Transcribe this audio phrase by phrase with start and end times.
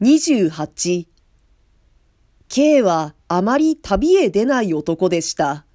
[0.00, 1.08] 28
[2.48, 5.66] K はあまり旅へ出ない男でした。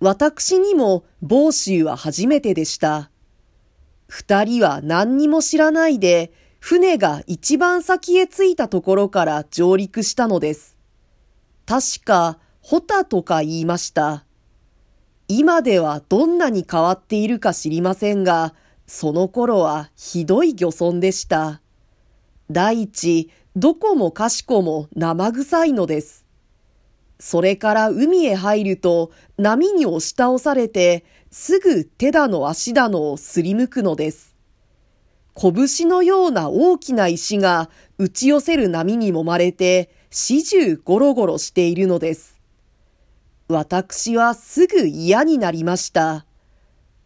[0.00, 3.10] 私にも房州は初めてでした。
[4.08, 10.78] 二人は何にも知らないで、船が一番先へ着いたところから上陸したのです。
[11.66, 14.24] 確か、ホタとか言いました。
[15.28, 18.54] 今ではどんなに変わっているか知りませんが、
[18.86, 21.60] その頃はひどい漁村でした。
[22.50, 26.24] 第一、どこもかしこも生臭いのです。
[27.18, 34.34] それから海へ入ると波に押し倒されて、すぐ手だの足だのをすりむくのです。
[35.34, 37.68] 拳のような大きな石が
[37.98, 42.38] 打ち寄せる波に揉まれて、始終ゴロゴロしているのです。
[43.48, 46.24] 私はすぐ嫌になりました。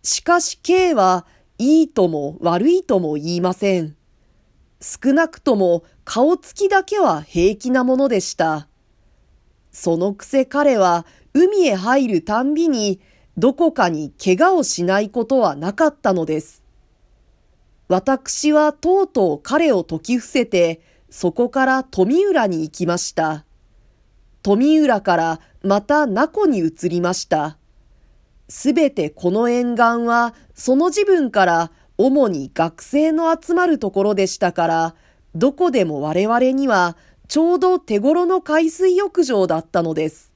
[0.04, 1.26] しかし K は
[1.58, 3.95] いいとも悪いとも言いません。
[4.80, 8.68] 少なくとも顔つきだけは平気なものでした。
[9.72, 13.00] そのくせ彼は海へ入るたんびに
[13.36, 16.62] どこかに怪我をしないことはなかったのです。
[17.88, 23.44] 私はとうとう彼を解き伏せて、そこから富浦に行きました。
[24.42, 27.58] 富浦からまた名湖に移りました。
[28.48, 34.94] すべてこの沿岸はその自分から主に学生の集まるところでしたから、
[35.34, 36.96] どこでも我々には
[37.28, 40.32] ちょうど手頃の海水浴場だったのです。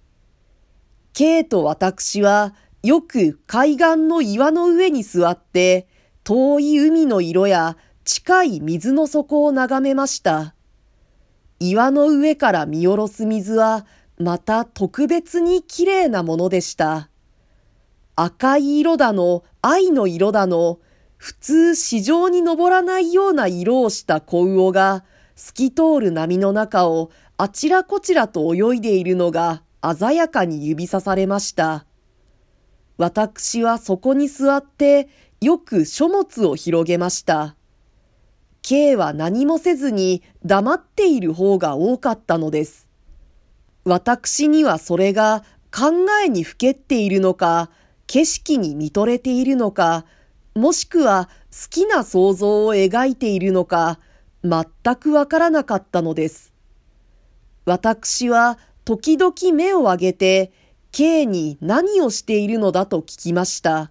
[1.12, 5.86] K と私はよく海岸の岩の上に座って
[6.24, 10.54] 遠い海の色や近い水の底を眺めました。
[11.58, 13.86] 岩の上から見下ろす水は
[14.18, 17.10] また特別に綺麗なものでした。
[18.16, 20.78] 赤い色だの、愛の色だの、
[21.20, 25.04] 普通市場に登らないような色をした小魚が
[25.36, 31.84] 透き通る波の中をあちらこちらと泳いでいるのが鮮やかに指さされました。
[32.96, 35.10] 私はそこに座って
[35.42, 37.54] よく書物を広げました。
[38.62, 42.88] K は何もせずに黙っている方が多かったのです。
[43.84, 45.92] 私にはそれが考
[46.24, 47.68] えにふけっているのか、
[48.06, 50.06] 景色に見とれているのか、
[50.60, 53.98] もしくは好きな想像を描いているのか、
[54.44, 54.64] 全
[54.96, 56.52] くわからなかったのです。
[57.64, 60.52] 私は時々目を上げて、
[60.92, 63.90] K に何をしているのだと聞きました。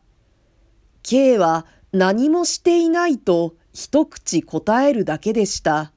[1.02, 5.92] K は何もしていないと一口答えるだけでした。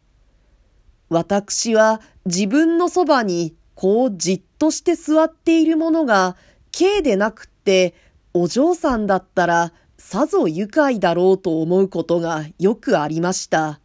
[1.11, 6.35] 私は自分のそばにこうじっとして座っているものが
[6.71, 7.95] K でなくって
[8.33, 9.75] お嬢さんだったら
[10.05, 13.81] さぞ愉快だろうと思うことがよくありました。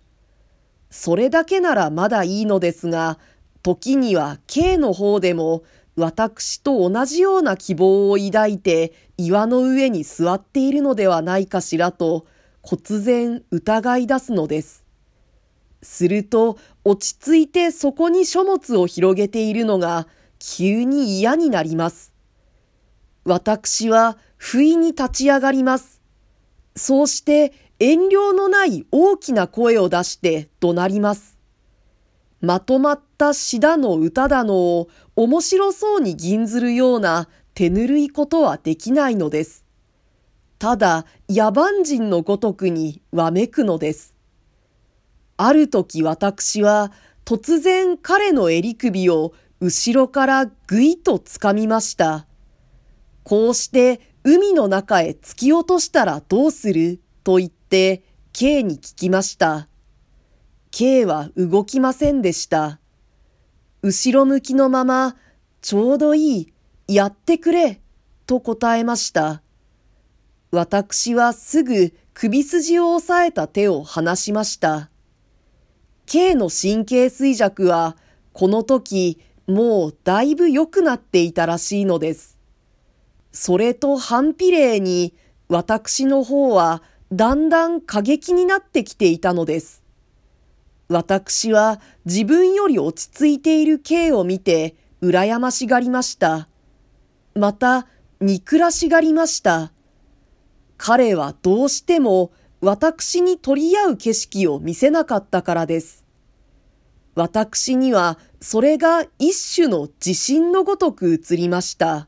[0.89, 3.17] それだけならまだいいのですが、
[3.61, 5.63] 時には K の方でも
[5.95, 12.25] 私と同じような希望を抱いて岩の上に座っているのではないかしらと、
[12.61, 14.83] 忽然疑い出すのです。
[15.81, 20.07] すると、落ち着いてそこに書物を広げているのが
[20.39, 22.11] 急に嫌になります。
[23.23, 25.96] 私は不意に立ち上がります。
[26.77, 31.37] そうして遠慮のない大きな声を出して怒鳴ります。
[32.39, 39.65] まとまった詩だの歌だのを面白そうに銀ずるような手ぬるいことはできないのです。
[40.59, 44.13] ただ野蛮人のごとくにわめくのです。
[45.37, 46.91] ある時私は
[47.25, 52.27] 突然彼の襟首を後ろからぐいと掴みました。
[53.23, 53.99] こうして
[54.29, 56.99] 海の中へ突き落としたらどうする？
[57.23, 59.69] と言って K に聞きました。
[60.69, 62.81] K は動きませんでした。
[63.83, 65.15] 後ろ向きのまま、
[65.61, 66.53] ちょうどいい、
[66.93, 67.79] やってくれ、
[68.25, 69.41] と答えました。
[70.51, 74.89] 私はすぐ首筋を押さえた手を離しました。
[76.05, 77.95] K の神経衰弱は、
[78.33, 82.36] この時、もうだいぶ良くなっていたらしいのです。
[83.39, 85.13] それと反比例に
[85.47, 86.81] 私の方は
[87.13, 89.83] だんだん過激になってきていたのです。
[90.89, 96.49] 私は自分より落ち着いている K を見て羨ましがりました。
[97.35, 97.85] また
[98.19, 99.71] 憎らしがりました。
[100.77, 106.03] 彼はどうしても私に取り合う景色を見せなかったからです。
[107.13, 112.07] 私にはそれが一種の自信のごとく映りました。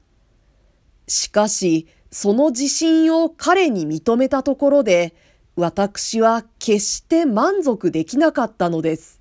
[1.09, 5.13] しかし、その自信を彼に認めたところで、
[5.55, 9.19] 私は決して満足できなかったのです。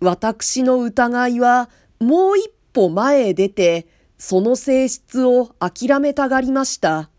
[0.00, 1.68] 私の疑いは
[1.98, 3.86] もう一歩前へ出て、
[4.16, 7.10] その性質を諦めたがりました。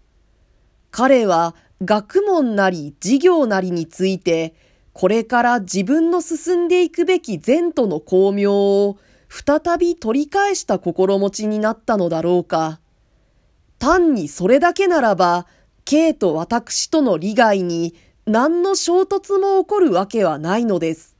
[0.89, 4.55] 彼は学問なり事業なりについて、
[4.93, 8.97] これから自分の進んでいくべき前途の巧妙を
[9.29, 12.79] 再び取り返した心持ちになったのだろうか。
[13.81, 15.47] 単にそれだけならば、
[15.85, 17.95] K と私との利害に
[18.27, 21.15] 何の衝突も起こるわけはないのです。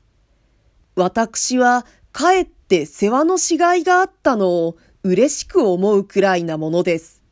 [0.96, 7.24] 私はかえって世話のしがいがあったのを嬉しく思うくらいなものです。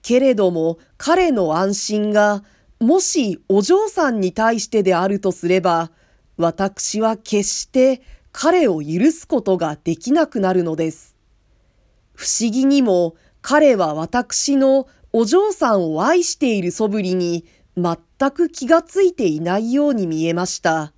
[0.00, 2.42] けれども彼の安心が
[2.80, 5.90] もしお嬢さんに対してであるとすれば、
[6.38, 8.00] 私は決して
[8.32, 11.14] 彼を許すことができなくなるのです。
[12.14, 17.44] 不思議にも彼は私のお嬢さんを愛している素振りに
[17.76, 17.96] 全
[18.30, 20.92] く気がついていないように見えました。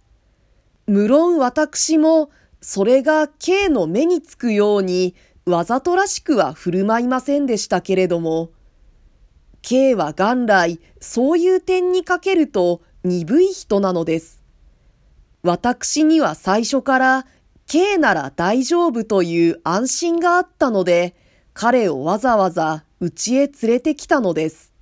[0.86, 2.30] 無論私も
[2.60, 5.14] それが K の目につくように
[5.46, 8.50] わざとらしくは振る舞いませんでしたけれども、
[9.62, 14.42] K は元来そういう点にかけると鈍い人なのです。
[15.42, 17.26] 私には最初から
[17.66, 21.14] K なら大丈夫という安心があったので、
[21.56, 24.73] 彼をわざわざ家へ連れてきたのです。